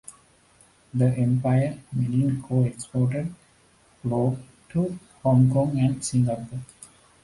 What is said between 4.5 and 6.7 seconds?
to Hong Kong and Singapore.